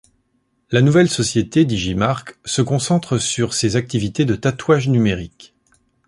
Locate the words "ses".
3.53-3.75